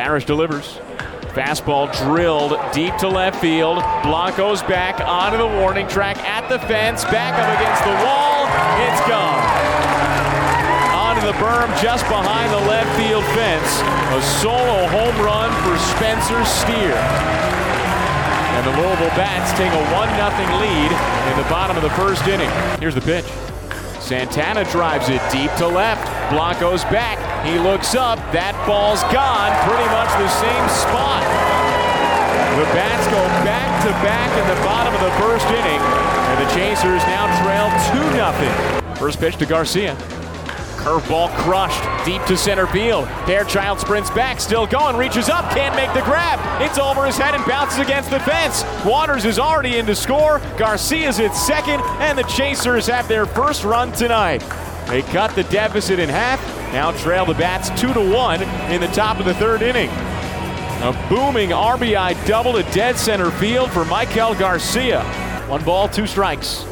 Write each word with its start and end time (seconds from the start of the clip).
Parrish 0.00 0.24
delivers. 0.24 0.80
Fastball 1.36 1.84
drilled 2.00 2.56
deep 2.72 2.96
to 2.96 3.06
left 3.06 3.38
field. 3.38 3.84
Blanco's 4.00 4.62
back 4.62 4.98
onto 4.98 5.36
the 5.36 5.46
warning 5.60 5.86
track 5.88 6.16
at 6.24 6.48
the 6.48 6.58
fence, 6.64 7.04
back 7.04 7.36
up 7.36 7.52
against 7.60 7.84
the 7.84 7.92
wall. 8.00 8.48
It's 8.80 9.04
gone. 9.04 9.44
Onto 10.96 11.20
the 11.20 11.36
berm 11.36 11.68
just 11.84 12.08
behind 12.08 12.48
the 12.48 12.64
left 12.64 12.88
field 12.96 13.22
fence. 13.36 13.84
A 14.16 14.20
solo 14.40 14.88
home 14.88 15.20
run 15.20 15.52
for 15.68 15.76
Spencer 15.92 16.40
Steer. 16.48 16.96
And 18.56 18.64
the 18.64 18.72
Louisville 18.80 19.12
Bats 19.20 19.52
take 19.60 19.68
a 19.68 19.84
1 19.92 20.08
0 20.16 20.60
lead 20.64 20.90
in 20.96 21.36
the 21.36 21.48
bottom 21.52 21.76
of 21.76 21.82
the 21.82 21.92
first 21.92 22.26
inning. 22.26 22.48
Here's 22.80 22.94
the 22.94 23.04
pitch. 23.04 23.28
Santana 24.00 24.64
drives 24.64 25.10
it 25.10 25.20
deep 25.30 25.52
to 25.56 25.68
left. 25.68 26.08
Blanco's 26.32 26.84
back. 26.84 27.29
He 27.44 27.58
looks 27.58 27.94
up. 27.94 28.18
That 28.36 28.52
ball's 28.68 29.00
gone. 29.08 29.50
Pretty 29.64 29.88
much 29.88 30.12
the 30.20 30.28
same 30.28 30.66
spot. 30.68 31.24
The 32.60 32.66
Bats 32.76 33.06
go 33.08 33.22
back 33.48 33.72
to 33.84 33.90
back 34.04 34.28
in 34.36 34.44
the 34.44 34.60
bottom 34.60 34.92
of 34.92 35.00
the 35.00 35.14
first 35.16 35.48
inning. 35.48 35.80
And 35.80 36.36
the 36.44 36.48
Chasers 36.52 37.00
now 37.08 37.24
trail 37.40 37.72
2 37.96 38.12
0. 38.12 38.94
First 38.96 39.20
pitch 39.20 39.36
to 39.36 39.46
Garcia. 39.46 39.96
Curveball 40.80 41.28
crushed 41.36 41.82
deep 42.06 42.22
to 42.24 42.36
center 42.36 42.66
field. 42.66 43.06
Fairchild 43.26 43.80
sprints 43.80 44.10
back, 44.10 44.40
still 44.40 44.66
going, 44.66 44.96
reaches 44.96 45.28
up, 45.28 45.50
can't 45.52 45.76
make 45.76 45.92
the 45.92 46.02
grab. 46.02 46.38
It's 46.60 46.78
over 46.78 47.04
his 47.04 47.18
head 47.18 47.34
and 47.34 47.44
bounces 47.46 47.78
against 47.78 48.10
the 48.10 48.20
fence. 48.20 48.64
Waters 48.84 49.24
is 49.24 49.38
already 49.38 49.76
in 49.76 49.86
to 49.86 49.94
score. 49.94 50.40
Garcia's 50.56 51.20
at 51.20 51.36
second, 51.36 51.80
and 52.00 52.18
the 52.18 52.24
Chasers 52.24 52.86
have 52.86 53.08
their 53.08 53.26
first 53.26 53.64
run 53.64 53.92
tonight. 53.92 54.42
They 54.90 55.02
cut 55.02 55.36
the 55.36 55.44
deficit 55.44 56.00
in 56.00 56.08
half, 56.08 56.40
now 56.72 56.90
trail 56.90 57.24
the 57.24 57.34
Bats 57.34 57.70
2 57.80 57.94
to 57.94 58.00
1 58.00 58.42
in 58.72 58.80
the 58.80 58.88
top 58.88 59.20
of 59.20 59.24
the 59.24 59.34
third 59.34 59.62
inning. 59.62 59.88
A 59.88 61.06
booming 61.08 61.50
RBI 61.50 62.26
double 62.26 62.54
to 62.54 62.64
dead 62.72 62.96
center 62.96 63.30
field 63.30 63.70
for 63.70 63.84
Michael 63.84 64.34
Garcia. 64.34 65.04
One 65.46 65.62
ball, 65.62 65.88
two 65.88 66.08
strikes. 66.08 66.64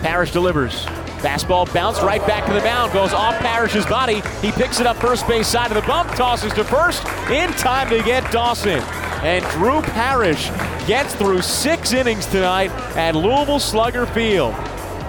Parrish 0.00 0.32
delivers. 0.32 0.86
Fastball 1.18 1.70
bounced 1.74 2.00
right 2.00 2.26
back 2.26 2.46
to 2.46 2.54
the 2.54 2.62
mound, 2.62 2.92
goes 2.94 3.12
off 3.12 3.36
Parrish's 3.40 3.84
body. 3.84 4.22
He 4.40 4.50
picks 4.50 4.80
it 4.80 4.86
up 4.86 4.96
first 4.96 5.28
base 5.28 5.48
side 5.48 5.70
of 5.70 5.74
the 5.74 5.86
bump, 5.86 6.08
tosses 6.14 6.54
to 6.54 6.64
first, 6.64 7.04
in 7.28 7.50
time 7.52 7.90
to 7.90 8.02
get 8.02 8.30
Dawson. 8.32 8.80
And 9.22 9.44
Drew 9.50 9.82
Parrish 9.82 10.48
gets 10.86 11.14
through 11.14 11.42
six 11.42 11.92
innings 11.92 12.24
tonight 12.24 12.70
at 12.96 13.14
Louisville 13.14 13.60
Slugger 13.60 14.06
Field. 14.06 14.54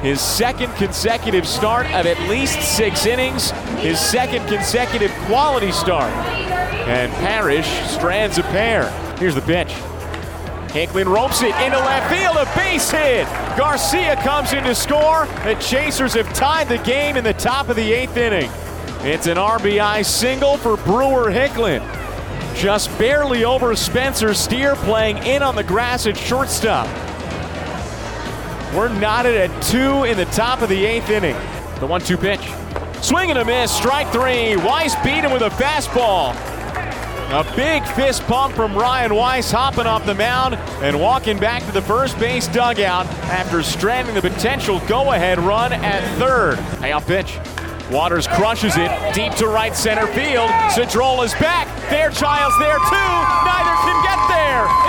His 0.01 0.21
second 0.21 0.73
consecutive 0.75 1.45
start 1.45 1.85
of 1.87 2.05
at 2.05 2.17
least 2.29 2.61
six 2.61 3.05
innings, 3.05 3.51
his 3.81 3.99
second 3.99 4.47
consecutive 4.47 5.11
quality 5.25 5.73
start. 5.73 6.13
And 6.87 7.11
Parrish 7.15 7.67
strands 7.89 8.37
a 8.37 8.43
pair. 8.43 8.89
Here's 9.17 9.35
the 9.35 9.41
pitch. 9.41 9.67
Hicklin 10.69 11.13
ropes 11.13 11.41
it 11.41 11.53
into 11.55 11.77
left 11.77 12.09
field, 12.13 12.37
a 12.37 12.45
base 12.55 12.89
hit. 12.89 13.27
Garcia 13.57 14.15
comes 14.23 14.53
in 14.53 14.63
to 14.63 14.73
score. 14.73 15.25
The 15.43 15.55
Chasers 15.55 16.13
have 16.13 16.31
tied 16.33 16.69
the 16.69 16.77
game 16.77 17.17
in 17.17 17.23
the 17.25 17.33
top 17.33 17.67
of 17.67 17.75
the 17.75 17.91
eighth 17.91 18.15
inning. 18.15 18.49
It's 19.01 19.27
an 19.27 19.37
RBI 19.37 20.05
single 20.05 20.55
for 20.57 20.77
Brewer 20.77 21.29
Hicklin. 21.29 21.81
Just 22.55 22.95
barely 22.97 23.43
over 23.43 23.75
Spencer 23.75 24.33
Steer 24.33 24.75
playing 24.75 25.17
in 25.17 25.43
on 25.43 25.55
the 25.55 25.63
grass 25.63 26.07
at 26.07 26.15
shortstop. 26.15 26.87
We're 28.75 28.89
knotted 28.99 29.35
at 29.35 29.63
two 29.63 30.03
in 30.03 30.15
the 30.15 30.25
top 30.25 30.61
of 30.61 30.69
the 30.69 30.85
eighth 30.85 31.09
inning. 31.09 31.35
The 31.79 31.87
one 31.87 32.01
two 32.01 32.17
pitch. 32.17 32.41
Swing 33.01 33.29
and 33.29 33.39
a 33.39 33.45
miss, 33.45 33.71
strike 33.71 34.11
three. 34.11 34.55
Weiss 34.57 34.95
beat 35.03 35.23
him 35.23 35.31
with 35.31 35.41
a 35.41 35.49
fastball. 35.49 36.35
A 37.31 37.43
big 37.55 37.85
fist 37.89 38.23
pump 38.23 38.55
from 38.55 38.75
Ryan 38.75 39.13
Weiss 39.15 39.51
hopping 39.51 39.85
off 39.85 40.05
the 40.05 40.15
mound 40.15 40.55
and 40.83 40.99
walking 40.99 41.37
back 41.37 41.63
to 41.65 41.71
the 41.71 41.81
first 41.81 42.17
base 42.19 42.47
dugout 42.47 43.05
after 43.29 43.61
stranding 43.63 44.15
the 44.15 44.21
potential 44.21 44.79
go 44.87 45.13
ahead 45.13 45.39
run 45.39 45.71
at 45.71 46.01
third. 46.17 46.57
Payoff 46.79 47.07
pitch. 47.07 47.37
Waters 47.91 48.27
crushes 48.27 48.77
it 48.77 48.89
deep 49.15 49.33
to 49.35 49.47
right 49.47 49.75
center 49.75 50.05
field. 50.07 50.49
Cedrola's 50.73 51.33
back. 51.35 51.67
Fairchild's 51.89 52.57
there 52.59 52.77
too. 52.77 53.13
Neither 53.45 53.75
can 53.81 53.97
get 54.05 54.19
there. 54.29 54.88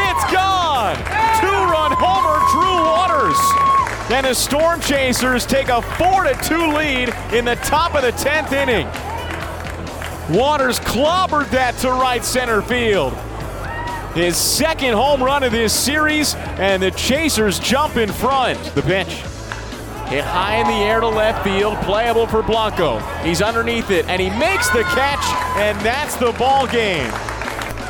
Then 4.20 4.32
the 4.32 4.34
Storm 4.34 4.82
Chasers 4.82 5.46
take 5.46 5.68
a 5.68 5.80
4 5.80 6.26
2 6.26 6.72
lead 6.74 7.08
in 7.32 7.46
the 7.46 7.56
top 7.64 7.94
of 7.94 8.02
the 8.02 8.12
10th 8.12 8.52
inning. 8.52 8.86
Waters 10.38 10.78
clobbered 10.78 11.48
that 11.52 11.78
to 11.78 11.90
right 11.90 12.22
center 12.22 12.60
field. 12.60 13.14
His 14.14 14.36
second 14.36 14.92
home 14.92 15.22
run 15.22 15.42
of 15.42 15.52
this 15.52 15.72
series, 15.72 16.34
and 16.34 16.82
the 16.82 16.90
Chasers 16.90 17.58
jump 17.60 17.96
in 17.96 18.12
front. 18.12 18.62
The 18.74 18.82
pitch. 18.82 19.08
Hit 20.10 20.24
high 20.24 20.56
in 20.56 20.66
the 20.66 20.84
air 20.84 21.00
to 21.00 21.08
left 21.08 21.42
field, 21.42 21.78
playable 21.78 22.26
for 22.26 22.42
Blanco. 22.42 22.98
He's 23.24 23.40
underneath 23.40 23.90
it, 23.90 24.06
and 24.06 24.20
he 24.20 24.28
makes 24.28 24.68
the 24.68 24.82
catch, 24.82 25.24
and 25.56 25.80
that's 25.80 26.16
the 26.16 26.32
ball 26.32 26.66
game. 26.66 27.10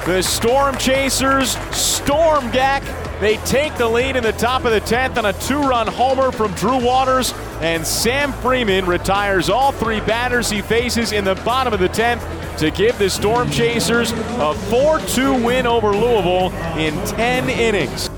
The 0.06 0.22
Storm 0.22 0.78
Chasers 0.78 1.59
storm 1.77 2.50
Gack, 2.53 2.83
They 3.21 3.37
take 3.44 3.77
the 3.77 3.87
lead 3.87 4.16
in 4.16 4.22
the 4.22 4.33
top 4.33 4.65
of 4.65 4.72
the 4.72 4.81
10th 4.81 5.19
on 5.19 5.27
a 5.27 5.34
two 5.34 5.61
run 5.61 5.87
homer 5.87 6.33
from 6.33 6.55
Drew 6.55 6.83
Waters, 6.83 7.34
and 7.61 7.87
Sam 7.87 8.33
Freeman 8.33 8.87
retires 8.87 9.50
all 9.50 9.72
three 9.72 10.00
batters 10.00 10.49
he 10.49 10.62
faces 10.62 11.12
in 11.12 11.25
the 11.25 11.34
bottom 11.37 11.75
of 11.75 11.81
the 11.81 11.88
10th 11.91 12.59
to 12.59 12.71
give 12.71 12.99
the 12.99 13.11
Storm 13.11 13.50
Chasers 13.50 14.12
a 14.12 14.55
4 14.71 15.00
2 15.00 15.44
win 15.44 15.66
over 15.66 15.93
Louisville 15.93 16.50
in 16.78 16.94
10 17.06 17.50
innings. 17.50 18.09